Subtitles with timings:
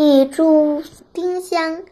[0.00, 1.82] 一株丁香。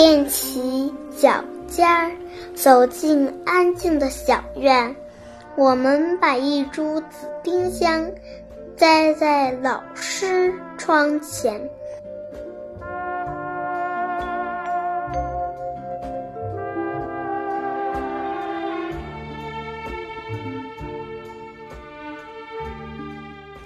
[0.00, 2.10] 踮起脚尖儿，
[2.54, 4.96] 走进安静的小院。
[5.56, 8.10] 我们把一株紫丁香
[8.78, 11.60] 栽在老师窗前。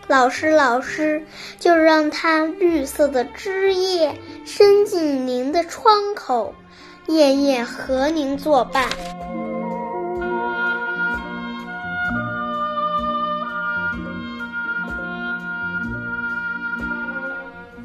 [0.06, 1.24] 老师，老师，
[1.58, 4.14] 就让它绿色的枝叶
[4.44, 6.54] 伸进您的窗口，
[7.06, 8.86] 夜夜和您作伴。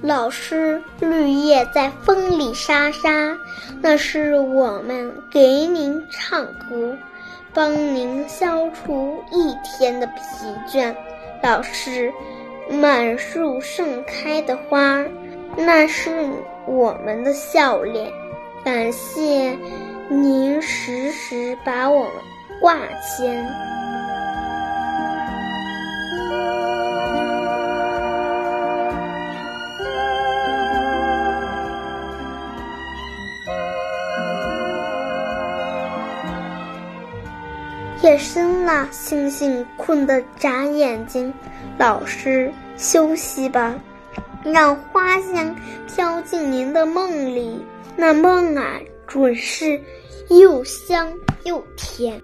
[0.01, 3.37] 老师，绿叶在风里沙沙，
[3.81, 6.97] 那是我们给您唱歌，
[7.53, 10.21] 帮您消除一天的疲
[10.67, 10.93] 倦。
[11.41, 12.11] 老师，
[12.69, 15.05] 满树盛开的花，
[15.55, 16.29] 那是
[16.65, 18.11] 我们的笑脸。
[18.63, 19.57] 感谢
[20.09, 22.13] 您时时把我们
[22.59, 23.45] 挂牵。
[38.01, 41.33] 夜深了，星星困得眨眼睛。
[41.77, 43.75] 老师，休息吧，
[44.43, 45.55] 让花香
[45.87, 47.61] 飘进您的梦里。
[47.95, 49.79] 那梦啊，准是
[50.29, 51.11] 又香
[51.43, 52.21] 又甜。